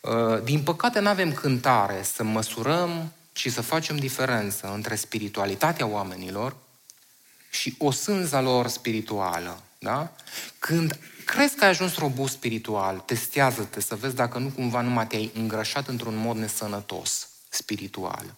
[0.00, 6.56] Uh, din păcate nu avem cântare să măsurăm și să facem diferență între spiritualitatea oamenilor
[7.50, 9.62] și o sânza lor spirituală.
[9.78, 10.12] Da?
[10.58, 15.30] Când crezi că ai ajuns robust spiritual, testează-te să vezi dacă nu cumva numai te-ai
[15.34, 18.34] îngrășat într-un mod nesănătos spiritual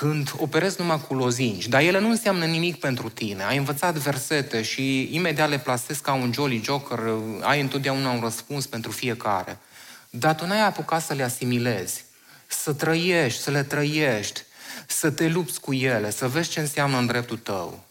[0.00, 3.44] când operezi numai cu lozinci, dar ele nu înseamnă nimic pentru tine.
[3.44, 6.98] Ai învățat versete și imediat le plasezi ca un jolly joker,
[7.40, 9.58] ai întotdeauna un răspuns pentru fiecare.
[10.10, 12.04] Dar tu n-ai apucat să le asimilezi,
[12.46, 14.42] să trăiești, să le trăiești,
[14.86, 17.84] să te lupți cu ele, să vezi ce înseamnă în dreptul tău.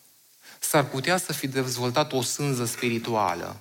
[0.59, 3.59] S-ar putea să fi dezvoltat o sânză spirituală,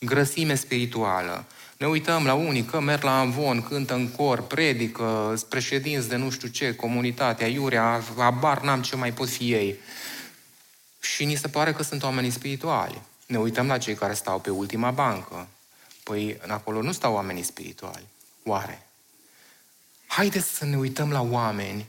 [0.00, 1.44] grăsime spirituală,
[1.76, 6.30] ne uităm la unii că merg la Amvon, cântă în cor, predică, președinți de nu
[6.30, 9.78] știu ce, comunitatea, iurea, abar n-am ce mai pot fi ei.
[11.00, 13.00] Și ni se pare că sunt oameni spirituali.
[13.26, 15.46] Ne uităm la cei care stau pe ultima bancă.
[16.02, 18.06] Păi acolo nu stau oamenii spirituali.
[18.44, 18.86] Oare?
[20.06, 21.86] Haideți să ne uităm la oameni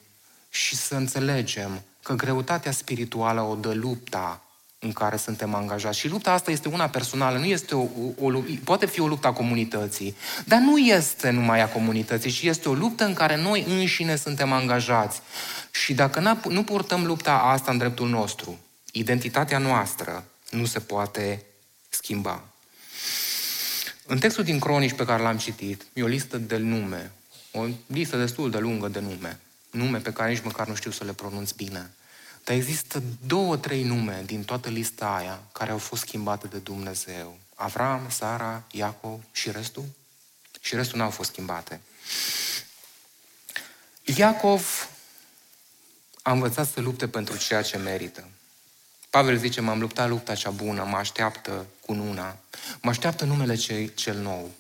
[0.50, 4.44] și să înțelegem că greutatea spirituală o dă lupta
[4.86, 6.00] în care suntem angajați.
[6.00, 7.88] Și lupta asta este una personală, nu este o,
[8.21, 12.41] o, o, poate fi o luptă a comunității, dar nu este numai a comunității, ci
[12.41, 15.21] este o luptă în care noi înșine suntem angajați.
[15.71, 18.60] Și dacă nu purtăm lupta asta în dreptul nostru,
[18.91, 21.45] identitatea noastră nu se poate
[21.89, 22.43] schimba.
[24.06, 27.12] În textul din Cronici pe care l-am citit, e o listă de nume,
[27.52, 29.39] o listă destul de lungă de nume,
[29.71, 31.91] nume pe care nici măcar nu știu să le pronunț bine.
[32.45, 37.38] Dar există două, trei nume din toată lista aia care au fost schimbate de Dumnezeu.
[37.55, 39.84] Avram, Sara, Iacov și restul?
[40.60, 41.81] Și restul n-au fost schimbate.
[44.03, 44.89] Iacov
[46.21, 48.27] a învățat să lupte pentru ceea ce merită.
[49.10, 52.38] Pavel zice, m-am luptat lupta cea bună, mă așteaptă cu nuna,
[52.81, 53.55] mă așteaptă numele
[53.95, 54.51] cel nou.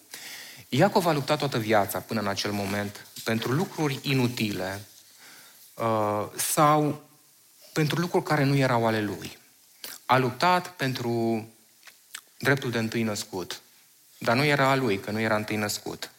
[0.69, 4.85] Iacov a luptat toată viața până în acel moment pentru lucruri inutile
[5.73, 7.03] uh, sau
[7.75, 9.37] pentru lucruri care nu erau ale lui.
[10.05, 11.45] A luptat pentru
[12.37, 13.61] dreptul de întâi născut,
[14.17, 16.11] dar nu era a lui, că nu era întâi născut.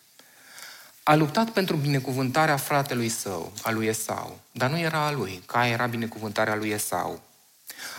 [1.02, 5.66] A luptat pentru binecuvântarea fratelui său, a lui Esau, dar nu era a lui, ca
[5.66, 7.22] era binecuvântarea lui Esau.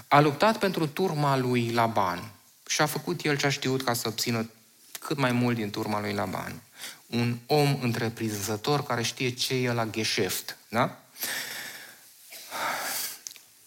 [0.08, 2.32] A luptat pentru turma lui Laban
[2.68, 4.50] și a făcut el ce a știut ca să obțină
[5.00, 6.62] cât mai mult din turma lui Laban.
[7.06, 11.00] Un om întreprinzător care știe ce e la gheșeft, da?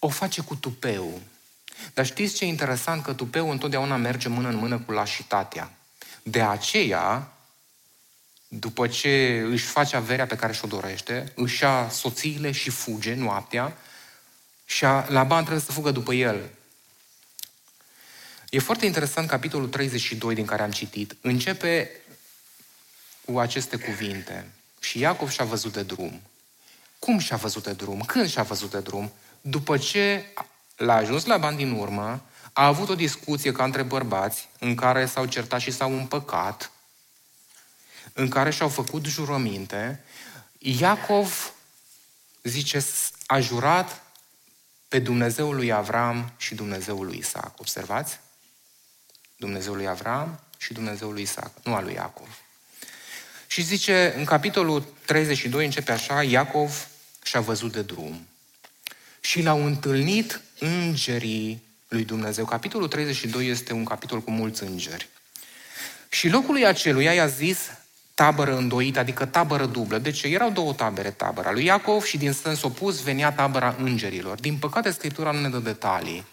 [0.03, 1.21] O face cu tupeu.
[1.93, 3.03] Dar știți ce e interesant?
[3.03, 5.71] Că tupeu întotdeauna merge mână în mână cu lașitatea.
[6.23, 7.33] De aceea,
[8.47, 13.77] după ce își face averea pe care și-o dorește, își ia soțiile și fuge noaptea
[14.65, 16.49] și Laban trebuie să fugă după el.
[18.49, 21.15] E foarte interesant capitolul 32 din care am citit.
[21.21, 21.89] Începe
[23.25, 24.51] cu aceste cuvinte.
[24.79, 26.21] Și Iacov și-a văzut de drum.
[26.99, 28.01] Cum și-a văzut de drum?
[28.01, 29.11] Când și-a văzut de drum?
[29.41, 30.25] După ce
[30.75, 32.21] l-a ajuns la bani din urmă,
[32.53, 36.71] a avut o discuție ca între bărbați, în care s-au certat și s-au împăcat,
[38.13, 40.03] în care și-au făcut jurăminte,
[40.57, 41.53] Iacov,
[42.43, 42.85] zice,
[43.25, 44.03] a jurat
[44.87, 47.59] pe Dumnezeul lui Avram și Dumnezeul lui Isaac.
[47.59, 48.19] Observați?
[49.35, 52.41] Dumnezeul lui Avram și Dumnezeul lui Isaac, nu al lui Iacov.
[53.47, 56.87] Și zice, în capitolul 32 începe așa, Iacov
[57.23, 58.27] și-a văzut de drum.
[59.21, 62.45] Și l-au întâlnit îngerii lui Dumnezeu.
[62.45, 65.09] Capitolul 32 este un capitol cu mulți îngeri.
[66.09, 67.57] Și locului aceluia i-a zis
[68.13, 69.97] tabără îndoită, adică tabără dublă.
[69.97, 74.39] Deci erau două tabere, tabăra lui Iacov și din sens opus venea tabăra îngerilor.
[74.39, 76.25] Din păcate, Scriptura nu ne dă detalii.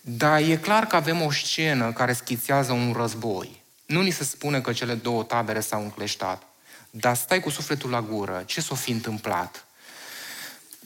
[0.00, 3.62] Dar e clar că avem o scenă care schițează un război.
[3.86, 6.42] Nu ni se spune că cele două tabere s-au încleștat.
[6.90, 8.42] Dar stai cu sufletul la gură.
[8.46, 9.64] Ce s-o fi întâmplat?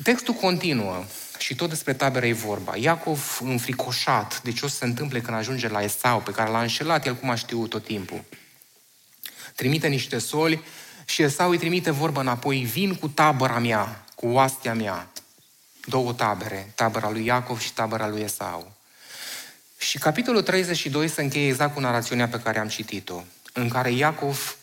[0.03, 1.05] Textul continuă
[1.45, 2.77] și tot despre tabere e vorba.
[2.77, 6.61] Iacov înfricoșat de ce o să se întâmple când ajunge la Esau, pe care l-a
[6.61, 8.25] înșelat el cum a știut tot timpul.
[9.55, 10.63] Trimite niște soli
[11.05, 15.11] și Esau îi trimite vorba înapoi, vin cu tabăra mea, cu oastea mea.
[15.85, 18.73] Două tabere, tabăra lui Iacov și tabăra lui Esau.
[19.79, 24.57] Și capitolul 32 se încheie exact cu narațiunea pe care am citit-o, în care Iacov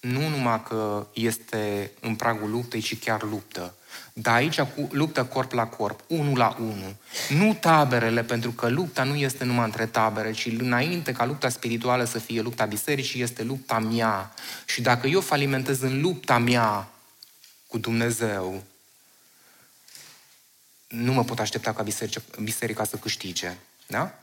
[0.00, 3.74] nu numai că este în pragul luptei, ci chiar luptă.
[4.12, 4.60] Dar aici
[4.90, 6.96] luptă corp la corp, unul la unul.
[7.28, 12.04] Nu taberele, pentru că lupta nu este numai între tabere, ci înainte ca lupta spirituală
[12.04, 14.34] să fie lupta bisericii, este lupta mea.
[14.66, 16.88] Și dacă eu falimentez în lupta mea
[17.66, 18.64] cu Dumnezeu,
[20.88, 23.56] nu mă pot aștepta ca biserica, biserica să câștige.
[23.86, 24.18] Da?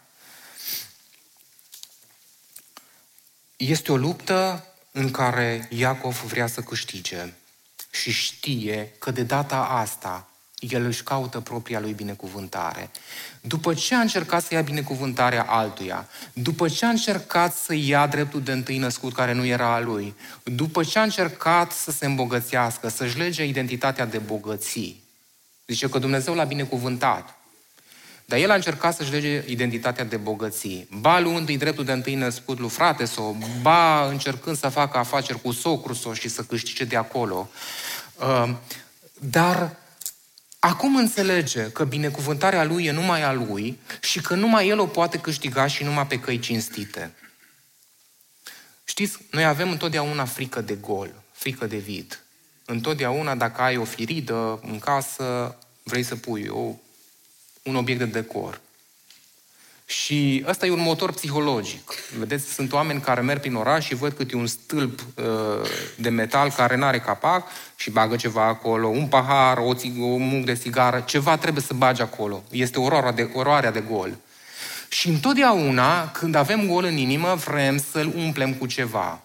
[3.56, 4.66] Este o luptă
[4.98, 7.34] în care Iacov vrea să câștige
[7.92, 10.30] și știe că de data asta
[10.60, 12.90] el își caută propria lui binecuvântare.
[13.42, 18.42] După ce a încercat să ia binecuvântarea altuia, după ce a încercat să ia dreptul
[18.42, 22.88] de întâi născut care nu era a lui, după ce a încercat să se îmbogățească,
[22.88, 25.04] să-și lege identitatea de bogății,
[25.68, 27.36] zice că Dumnezeu l-a binecuvântat.
[28.30, 30.88] Dar el a încercat să-și lege identitatea de bogății.
[31.00, 35.52] Ba luându-i dreptul de întâi născut lui frate sau, ba încercând să facă afaceri cu
[35.52, 37.50] socru sau și să câștige de acolo.
[38.16, 38.56] Uh,
[39.20, 39.76] dar
[40.60, 45.20] acum înțelege că binecuvântarea lui e numai a lui și că numai el o poate
[45.20, 47.14] câștiga și numai pe căi cinstite.
[48.84, 52.24] Știți, noi avem întotdeauna frică de gol, frică de vid.
[52.66, 56.76] Întotdeauna, dacă ai o firidă în casă, vrei să pui o
[57.68, 58.62] un obiect de decor.
[59.86, 61.92] Și ăsta e un motor psihologic.
[62.18, 65.26] Vedeți, sunt oameni care merg prin oraș și văd câte un stâlp uh,
[65.96, 70.16] de metal care nu are capac și bagă ceva acolo, un pahar, o, țig- o
[70.18, 72.44] muc de sigară, ceva trebuie să bagi acolo.
[72.52, 74.18] Este oroarea de, oroarea de gol.
[74.90, 79.22] Și întotdeauna, când avem gol în inimă, vrem să-l umplem cu ceva.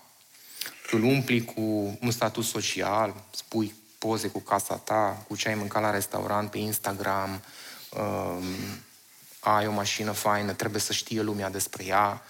[0.91, 5.83] Îl umpli cu un statut social, spui poze cu casa ta, cu ce ai mâncat
[5.83, 7.62] la restaurant, pe Instagram, uh,
[9.41, 12.23] ai o mașină faină, trebuie să știe lumea despre ea.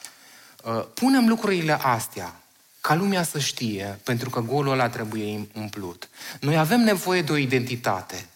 [0.64, 2.42] Uh, punem lucrurile astea
[2.80, 6.08] ca lumea să știe, pentru că golul ăla trebuie umplut.
[6.40, 8.26] Noi avem nevoie de o identitate.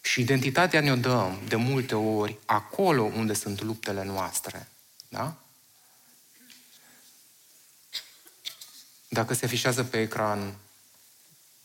[0.00, 4.68] Și identitatea ne-o dăm de multe ori acolo unde sunt luptele noastre.
[5.08, 5.34] Da?
[9.08, 10.54] Dacă se afișează pe ecran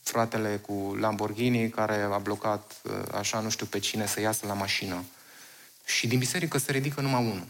[0.08, 4.52] fratele cu Lamborghini care a blocat uh, așa nu știu pe cine să iasă la
[4.52, 5.04] mașină.
[5.84, 7.46] Și din biserică se ridică numai unul.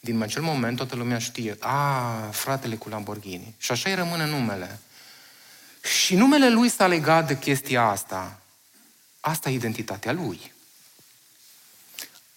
[0.00, 3.54] din acel moment toată lumea știe, a, fratele cu Lamborghini.
[3.58, 4.78] Și așa îi rămâne numele.
[6.00, 8.40] Și numele lui s-a legat de chestia asta.
[9.20, 10.52] Asta e identitatea lui.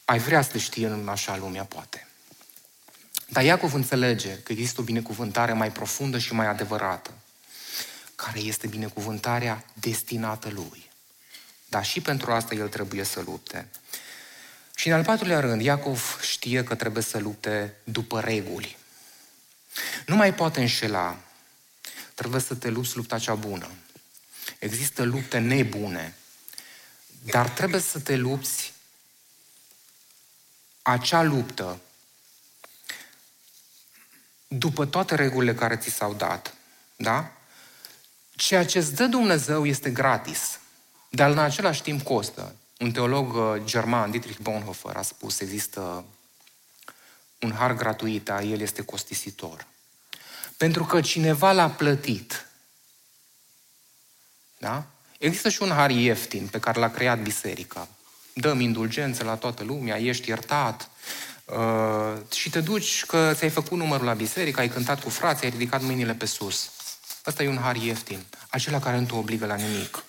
[0.05, 2.07] Ai vrea să te știe în așa lumea, poate.
[3.27, 7.11] Dar Iacov înțelege că există o binecuvântare mai profundă și mai adevărată,
[8.23, 10.89] care este binecuvântarea destinată lui.
[11.69, 13.67] Dar și pentru asta el trebuie să lupte.
[14.75, 18.77] Și în al patrulea rând, Iacov știe că trebuie să lupte după reguli.
[20.05, 21.17] Nu mai poate înșela.
[22.13, 23.69] Trebuie să te lupți lupta cea bună.
[24.59, 26.15] Există lupte nebune.
[27.23, 28.73] Dar trebuie să te lupți
[30.81, 31.79] acea luptă
[34.47, 36.53] după toate regulile care ți s-au dat.
[36.95, 37.40] Da?
[38.41, 40.59] Ceea ce îți dă Dumnezeu este gratis,
[41.09, 42.55] dar în același timp costă.
[42.79, 46.03] Un teolog uh, german, Dietrich Bonhoeffer, a spus există
[47.39, 49.67] un har gratuit, dar el este costisitor.
[50.57, 52.47] Pentru că cineva l-a plătit.
[54.57, 54.85] Da?
[55.17, 57.87] Există și un har ieftin pe care l-a creat biserica.
[58.33, 60.89] Dăm indulgență la toată lumea, ești iertat,
[61.45, 65.51] Uh, și te duci că ți-ai făcut numărul la biserică, ai cântat cu frații, ai
[65.51, 66.71] ridicat mâinile pe sus.
[67.23, 70.03] Asta e un har ieftin, acela care nu te obligă la nimic.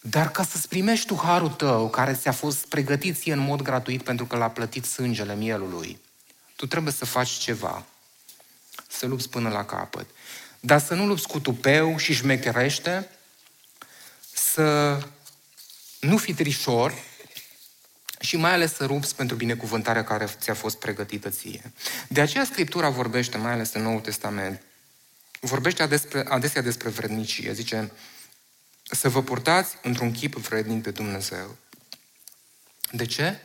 [0.00, 4.02] Dar ca să-ți primești tu harul tău, care ți-a fost pregătit ție în mod gratuit
[4.02, 6.00] pentru că l-a plătit sângele mielului,
[6.56, 7.84] tu trebuie să faci ceva.
[8.88, 10.06] Să lupți până la capăt.
[10.60, 13.08] Dar să nu lupți cu tupeu și șmecherește,
[14.32, 14.98] să
[16.00, 16.94] nu fi trișor,
[18.20, 21.72] și mai ales să rupți pentru binecuvântarea care ți-a fost pregătită ție.
[22.08, 24.62] De aceea Scriptura vorbește, mai ales în Noul Testament,
[25.40, 27.52] vorbește adesea, adesea despre vrednicie.
[27.52, 27.92] Zice,
[28.82, 31.56] să vă purtați într-un chip vrednic de Dumnezeu.
[32.92, 33.40] De ce?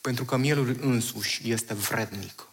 [0.00, 2.48] Pentru că mielul însuși este vrednic.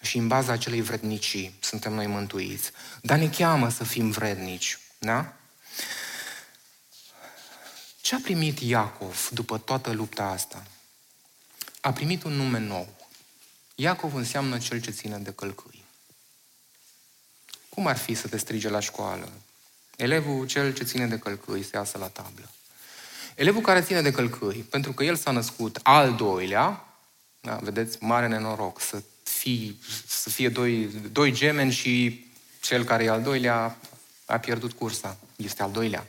[0.00, 2.70] Și în baza acelei vrednicii suntem noi mântuiți.
[3.02, 4.78] Dar ne cheamă să fim vrednici.
[4.98, 5.36] Da?
[8.00, 10.62] Ce a primit Iacov după toată lupta asta?
[11.86, 12.88] a primit un nume nou.
[13.74, 15.75] Iacov înseamnă cel ce ține de călcâi.
[17.76, 19.28] Cum ar fi să te strige la școală?
[19.96, 22.50] Elevul cel ce ține de călcâi se iasă la tablă.
[23.34, 26.84] Elevul care ține de călcâi, pentru că el s-a născut al doilea,
[27.40, 32.26] da, vedeți, mare nenoroc, să, fii, să fie doi, doi gemeni și
[32.60, 33.76] cel care e al doilea
[34.24, 35.16] a pierdut cursa.
[35.36, 36.06] Este al doilea.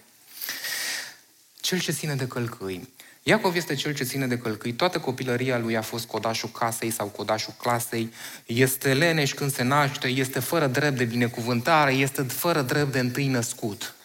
[1.61, 2.89] Cel ce ține de călcâi.
[3.27, 4.73] Iacov este cel ce ține de călcâi.
[4.73, 8.13] Toată copilăria lui a fost codașul casei sau codașul clasei.
[8.45, 13.27] Este leneș când se naște, este fără drept de binecuvântare, este fără drept de întâi
[13.27, 13.95] născut.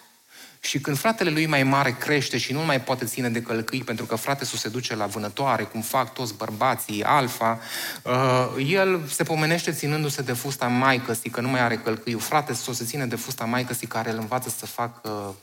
[0.60, 4.04] Și când fratele lui mai mare crește și nu mai poate ține de călcâi pentru
[4.04, 7.60] că frate se duce la vânătoare, cum fac toți bărbații, alfa,
[8.02, 12.20] uh, el se pomenește ținându-se de fusta maicăsii, că nu mai are călcâiul.
[12.20, 15.36] Frate se ține de fusta maicăsii care îl învață să facă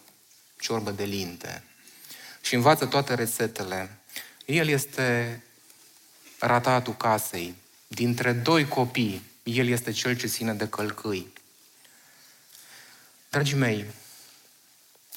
[0.58, 1.64] ciorbă de linte
[2.42, 3.98] și învață toate rețetele.
[4.46, 5.42] El este
[6.40, 7.56] ratatul casei.
[7.88, 11.34] Dintre doi copii, el este cel ce ține de călcâi.
[13.30, 13.86] Dragii mei,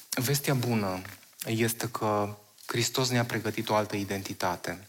[0.09, 1.01] vestea bună
[1.45, 4.87] este că Hristos ne-a pregătit o altă identitate.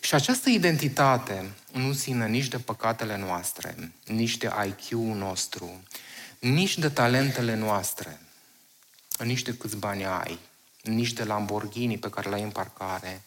[0.00, 5.82] Și această identitate nu ține nici de păcatele noastre, nici de IQ-ul nostru,
[6.38, 8.20] nici de talentele noastre,
[9.18, 10.38] nici de câți bani ai,
[10.86, 13.22] nici de Lamborghini pe care l-ai în parcare.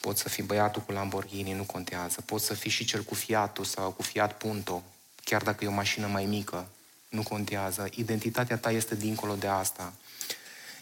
[0.00, 2.20] Poți să fii băiatul cu Lamborghini, nu contează.
[2.20, 4.82] Poți să fii și cel cu Fiatul sau cu Fiat Punto,
[5.24, 6.68] chiar dacă e o mașină mai mică,
[7.08, 7.88] nu contează.
[7.94, 9.92] Identitatea ta este dincolo de asta.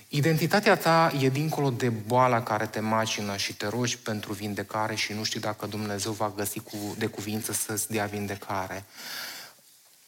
[0.09, 5.13] Identitatea ta e dincolo de boala care te macină și te rogi pentru vindecare și
[5.13, 8.85] nu știi dacă Dumnezeu va găsi cu, de cuvință să-ți dea vindecare.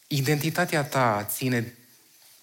[0.06, 1.74] Identitatea ta ține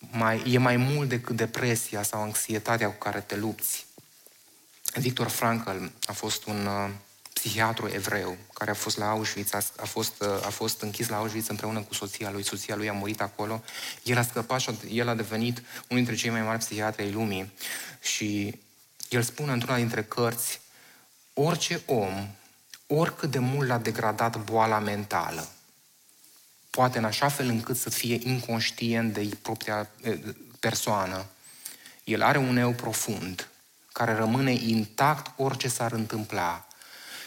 [0.10, 3.86] mai, e mai mult decât depresia sau anxietatea cu care te lupți.
[4.94, 6.90] Victor Frankl a fost un uh,
[7.34, 11.18] psihiatru evreu care a fost la Auschwitz, a, a, fost, uh, a fost închis la
[11.18, 12.44] Auschwitz împreună cu soția lui.
[12.44, 13.64] Soția lui a murit acolo.
[14.04, 17.52] El a scăpat și el a devenit unul dintre cei mai mari psihiatri ai lumii.
[18.02, 18.60] Și
[19.10, 20.62] el spune într-una dintre cărți,
[21.34, 22.28] orice om,
[22.88, 25.48] oricât de mult l-a degradat boala mentală,
[26.72, 29.90] poate în așa fel încât să fie inconștient de propria
[30.60, 31.26] persoană.
[32.04, 33.48] El are un eu profund,
[33.92, 36.68] care rămâne intact orice s-ar întâmpla.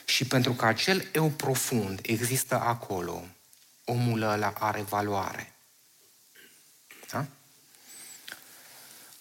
[0.04, 3.22] Și pentru că acel eu profund există acolo,
[3.84, 5.52] omul ăla are valoare.
[7.10, 7.26] Da?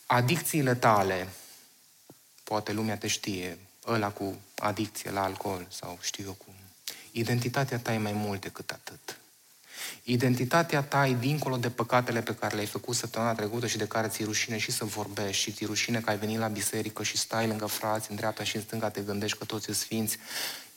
[0.05, 1.29] Adicțiile tale,
[2.43, 3.57] poate lumea te știe,
[3.87, 6.53] ăla cu adicție la alcool sau știu eu cum,
[7.15, 9.17] Identitatea ta e mai mult decât atât.
[10.03, 14.07] Identitatea ta e dincolo de păcatele pe care le-ai făcut săptămâna trecută și de care
[14.07, 17.47] ți-e rușine și să vorbești și ți-e rușine că ai venit la biserică și stai
[17.47, 20.17] lângă frați, în dreapta și în stânga te gândești că toți sunt sfinți.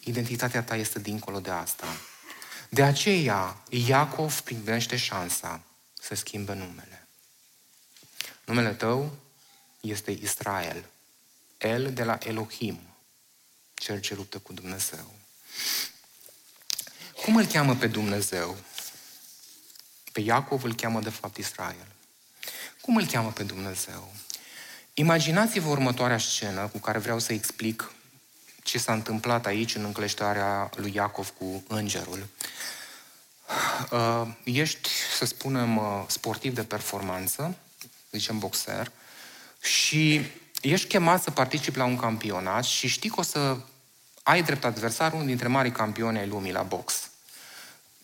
[0.00, 1.86] Identitatea ta este dincolo de asta.
[2.68, 5.62] De aceea, Iacov primește șansa
[6.00, 7.08] să schimbe numele.
[8.44, 9.12] Numele tău
[9.80, 10.84] este Israel.
[11.58, 12.80] El de la Elohim,
[13.74, 15.14] cel ce luptă cu Dumnezeu.
[17.22, 18.56] Cum îl cheamă pe Dumnezeu?
[20.16, 21.86] Pe Iacov îl cheamă de fapt Israel.
[22.80, 24.12] Cum îl cheamă pe Dumnezeu?
[24.94, 27.92] Imaginați-vă următoarea scenă cu care vreau să explic
[28.62, 32.26] ce s-a întâmplat aici în încleștarea lui Iacov cu îngerul.
[33.90, 34.88] Uh, ești,
[35.18, 37.56] să spunem, uh, sportiv de performanță,
[38.10, 38.90] zicem boxer,
[39.60, 40.26] și
[40.60, 43.56] ești chemat să participi la un campionat și știi că o să
[44.22, 47.10] ai drept adversar unul dintre mari campioni ai lumii la box.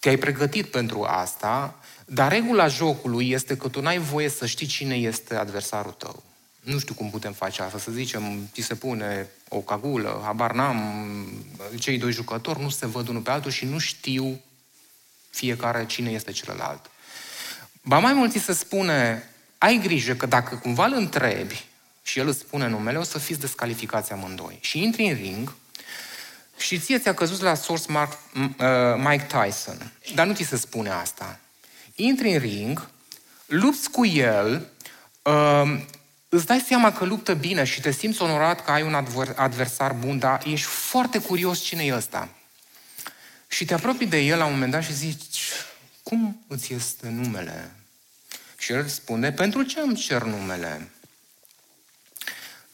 [0.01, 1.77] Te-ai pregătit pentru asta,
[2.15, 6.23] dar regula jocului este că tu n-ai voie să știi cine este adversarul tău.
[6.61, 11.25] Nu știu cum putem face asta, să zicem, ți se pune o cagulă, habar n-am,
[11.79, 14.41] cei doi jucători nu se văd unul pe altul și nu știu
[15.31, 16.91] fiecare cine este celălalt.
[17.83, 21.65] Ba mai mult ți se spune, ai grijă că dacă cumva îl întrebi
[22.03, 24.59] și el îți spune numele, o să fiți descalificați amândoi.
[24.61, 25.55] Și intri în ring
[26.57, 28.47] și ție ți-a căzut la source Mark, uh,
[28.97, 29.93] Mike Tyson.
[30.15, 31.41] Dar nu ți se spune asta.
[32.03, 32.89] Intri în ring,
[33.47, 34.69] lupți cu el,
[35.23, 35.81] uh,
[36.29, 38.95] îți dai seama că luptă bine și te simți onorat că ai un
[39.37, 42.29] adversar bun, dar ești foarte curios cine e ăsta.
[43.49, 45.43] Și te apropii de el la un moment dat și zici,
[46.03, 47.75] cum îți este numele?
[48.59, 50.91] Și el spune, pentru ce îmi cer numele?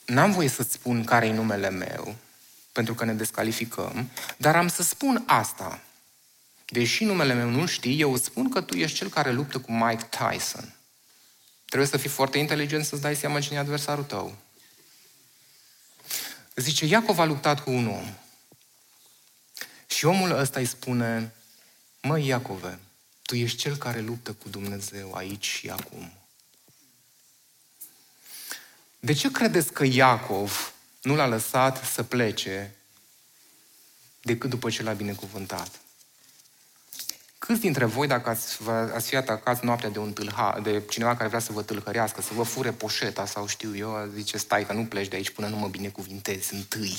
[0.07, 2.15] N-am voie să-ți spun care e numele meu,
[2.73, 5.81] pentru că ne descalificăm, dar am să spun asta.
[6.69, 9.73] Deși numele meu nu știi, eu îți spun că tu ești cel care luptă cu
[9.73, 10.75] Mike Tyson.
[11.65, 14.37] Trebuie să fii foarte inteligent să-ți dai seama cine e adversarul tău.
[16.55, 18.15] Zice, Iacov a luptat cu un om.
[19.87, 21.35] Și omul ăsta îi spune,
[22.03, 22.79] măi Iacove,
[23.23, 26.13] tu ești cel care luptă cu Dumnezeu aici și acum.
[29.01, 32.75] De ce credeți că Iacov nu l-a lăsat să plece
[34.21, 35.81] decât după ce l-a binecuvântat?
[37.39, 38.59] Câți dintre voi, dacă ați,
[38.95, 42.31] ați fi atacați noaptea de un tâlha, de cineva care vrea să vă tâlhărească, să
[42.33, 45.57] vă fure poșeta sau știu eu, zice, stai că nu pleci de aici până nu
[45.57, 46.97] mă binecuvintezi întâi.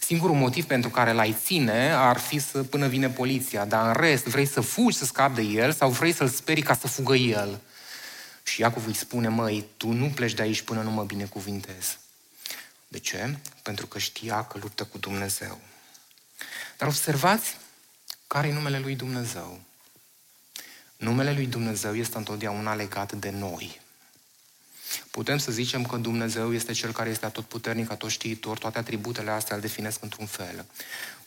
[0.00, 4.24] Singurul motiv pentru care l-ai ține ar fi să până vine poliția, dar în rest
[4.24, 7.60] vrei să fugi să scapi de el sau vrei să-l sperii ca să fugă el.
[8.42, 11.98] Și Iacov îi spune, măi, tu nu pleci de aici până nu mă binecuvintezi.
[12.88, 13.38] De ce?
[13.62, 15.60] Pentru că știa că luptă cu Dumnezeu.
[16.78, 17.56] Dar observați
[18.32, 19.60] care e numele lui Dumnezeu.
[20.96, 23.80] Numele lui Dumnezeu este întotdeauna legat de noi.
[25.10, 29.60] Putem să zicem că Dumnezeu este Cel care este atotputernic, atotștiitor, toate atributele astea îl
[29.60, 30.66] definesc într-un fel.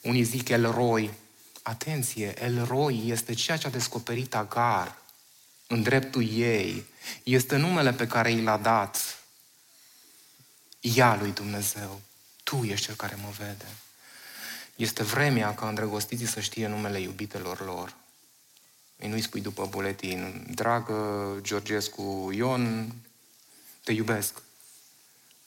[0.02, 1.14] Unii zic El Roi.
[1.62, 4.98] Atenție, El Roi este ceea ce a descoperit Agar
[5.68, 6.86] în dreptul ei.
[7.24, 9.24] Este numele pe care i l-a dat
[10.80, 12.02] ea lui Dumnezeu.
[12.44, 13.66] Tu ești Cel care mă vede.
[14.76, 17.96] Este vremea ca îndrăgostiții să știe numele iubitelor lor.
[18.98, 22.96] Îi nu-i spui după buletin, dragă Georgescu Ion,
[23.84, 24.42] te iubesc.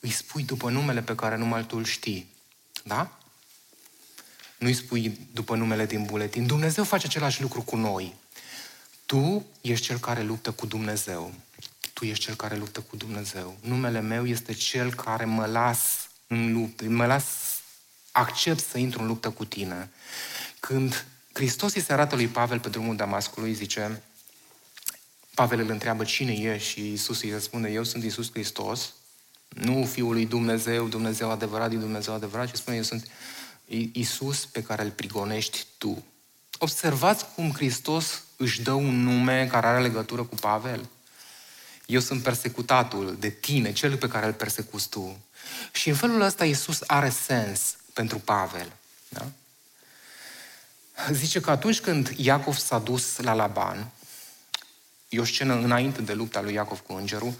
[0.00, 2.34] Îi spui după numele pe care numai tu îl știi.
[2.84, 3.18] Da?
[4.58, 6.46] Nu-i spui după numele din buletin.
[6.46, 8.14] Dumnezeu face același lucru cu noi.
[9.06, 11.34] Tu ești cel care luptă cu Dumnezeu.
[11.92, 13.56] Tu ești cel care luptă cu Dumnezeu.
[13.60, 17.24] Numele meu este cel care mă las în luptă, mă las,
[18.16, 19.90] accept să intru în luptă cu tine.
[20.60, 24.02] Când Hristos îi se arată lui Pavel pe drumul Damascului, zice,
[25.34, 28.92] Pavel îl întreabă cine e și Iisus îi răspunde, eu sunt Iisus Hristos,
[29.48, 33.08] nu Fiul lui Dumnezeu, Dumnezeu adevărat din Dumnezeu adevărat, ci spune, eu sunt
[33.92, 36.04] Iisus pe care îl prigonești tu.
[36.58, 40.88] Observați cum Hristos își dă un nume care are legătură cu Pavel.
[41.86, 45.18] Eu sunt persecutatul de tine, cel pe care îl persecuți tu.
[45.72, 48.72] Și în felul ăsta Iisus are sens pentru Pavel.
[49.08, 49.26] Da?
[51.12, 53.90] Zice că atunci când Iacov s-a dus la Laban,
[55.08, 57.34] E o scenă înainte de lupta lui Iacov cu îngerul.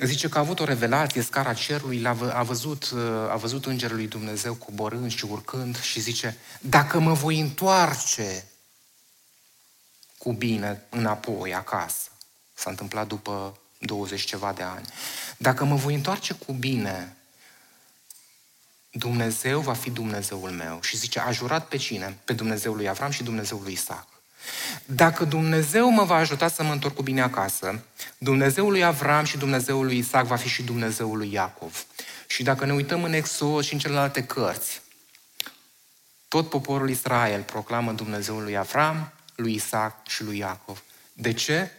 [0.00, 3.96] Zice că a avut o revelație, scara cerului, l-a a văzut, uh, a văzut îngerul
[3.96, 8.44] lui Dumnezeu coborând și urcând și zice, dacă mă voi întoarce
[10.18, 12.10] cu bine înapoi, acasă,
[12.54, 14.86] s-a întâmplat după 20 ceva de ani,
[15.36, 17.16] dacă mă voi întoarce cu bine,
[18.98, 20.78] Dumnezeu va fi Dumnezeul meu.
[20.82, 22.18] Și zice, a jurat pe cine?
[22.24, 24.06] Pe Dumnezeul lui Avram și Dumnezeul lui Isaac.
[24.84, 27.82] Dacă Dumnezeu mă va ajuta să mă întorc cu bine acasă,
[28.18, 31.86] Dumnezeul lui Avram și Dumnezeul lui Isaac va fi și Dumnezeul lui Iacov.
[32.26, 34.82] Și dacă ne uităm în Exod și în celelalte cărți,
[36.28, 40.82] tot poporul Israel proclamă Dumnezeul lui Avram, lui Isaac și lui Iacov.
[41.12, 41.70] De ce?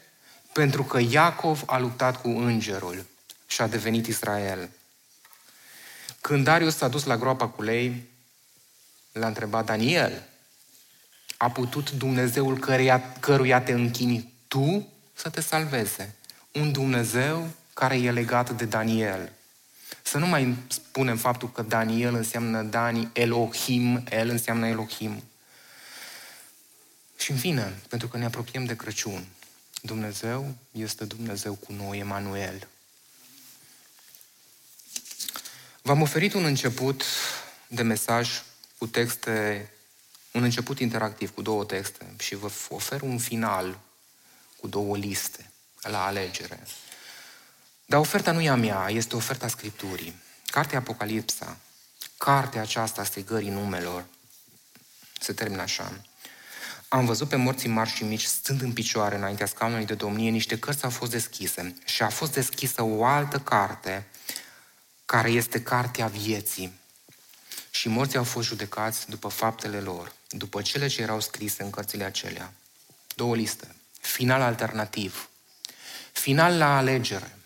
[0.54, 3.06] Pentru că Iacov a luptat cu îngerul
[3.48, 4.70] și a devenit Israel.
[6.22, 8.04] Când Darius s-a dus la groapa cu lei,
[9.12, 10.24] l-a întrebat Daniel,
[11.38, 16.16] a putut Dumnezeul căruia, căruia te închini tu să te salveze?
[16.52, 19.32] Un Dumnezeu care e legat de Daniel.
[20.02, 25.24] Să nu mai spunem faptul că Daniel înseamnă Dani, Elohim, El înseamnă Elohim.
[27.18, 29.26] Și în fine, pentru că ne apropiem de Crăciun,
[29.82, 32.68] Dumnezeu este Dumnezeu cu noi, Emanuel.
[35.88, 37.04] V-am oferit un început
[37.68, 38.42] de mesaj
[38.78, 39.70] cu texte,
[40.32, 43.80] un început interactiv cu două texte și vă ofer un final
[44.60, 46.60] cu două liste la alegere.
[47.86, 50.16] Dar oferta nu e a mea, este oferta Scripturii.
[50.46, 51.58] Cartea Apocalipsa,
[52.18, 54.06] cartea aceasta a strigării numelor,
[55.20, 56.02] se termină așa.
[56.88, 60.60] Am văzut pe morții mari și mici stând în picioare înaintea scaunului de domnie, niște
[60.60, 64.08] cărți au fost deschise și a fost deschisă o altă carte,
[65.08, 66.80] care este cartea vieții.
[67.70, 72.04] Și morții au fost judecați după faptele lor, după cele ce erau scrise în cărțile
[72.04, 72.54] acelea.
[73.16, 73.76] Două liste.
[74.00, 75.30] Final alternativ.
[76.12, 77.38] Final la alegere.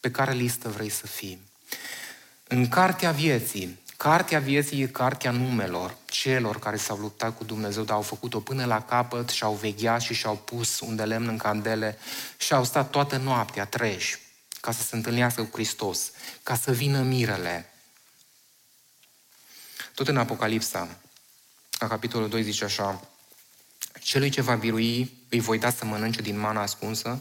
[0.00, 1.40] Pe care listă vrei să fii?
[2.48, 7.96] În cartea vieții, cartea vieții e cartea numelor celor care s-au luptat cu Dumnezeu, dar
[7.96, 11.36] au făcut-o până la capăt și au vegheat și și-au pus un de lemn în
[11.36, 11.98] candele
[12.36, 14.18] și au stat toată noaptea treji
[14.60, 16.10] ca să se întâlnească cu Hristos,
[16.42, 17.72] ca să vină mirele.
[19.94, 20.98] Tot în Apocalipsa,
[21.78, 23.08] la capitolul 2 zice așa,
[24.00, 27.20] Celui ce va birui îi voi da să mănânce din mana ascunsă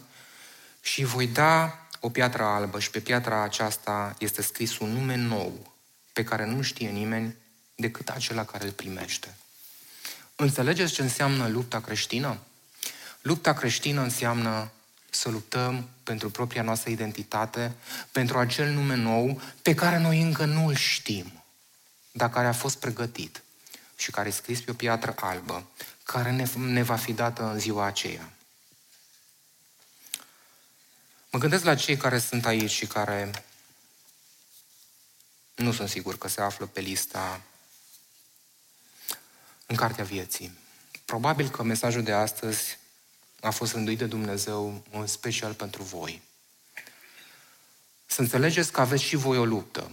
[0.81, 5.15] și îi voi da o piatră albă și pe piatra aceasta este scris un nume
[5.15, 5.73] nou
[6.13, 7.35] pe care nu știe nimeni
[7.75, 9.35] decât acela care îl primește.
[10.35, 12.37] Înțelegeți ce înseamnă lupta creștină?
[13.21, 14.71] Lupta creștină înseamnă
[15.09, 17.75] să luptăm pentru propria noastră identitate,
[18.11, 21.43] pentru acel nume nou pe care noi încă nu îl știm,
[22.11, 23.43] dar care a fost pregătit
[23.95, 25.67] și care e scris pe o piatră albă,
[26.03, 28.33] care ne, ne va fi dată în ziua aceea.
[31.31, 33.45] Mă gândesc la cei care sunt aici și care
[35.55, 37.41] nu sunt sigur că se află pe lista
[39.65, 40.57] în Cartea Vieții.
[41.05, 42.78] Probabil că mesajul de astăzi
[43.41, 46.21] a fost rânduit de Dumnezeu în special pentru voi.
[48.05, 49.91] Să înțelegeți că aveți și voi o luptă.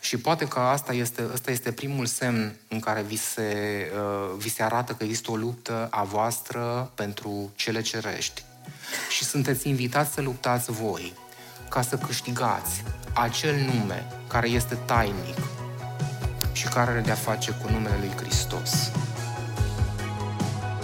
[0.00, 4.48] Și poate că asta este, asta este primul semn în care vi se, uh, vi
[4.48, 8.44] se arată că există o luptă a voastră pentru cele cerești.
[9.10, 11.12] Și sunteți invitați să luptați voi
[11.68, 12.82] ca să câștigați
[13.12, 15.38] acel nume care este tainic
[16.52, 18.90] și care are de-a face cu numele lui Hristos.